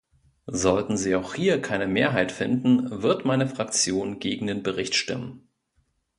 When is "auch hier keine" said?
1.15-1.85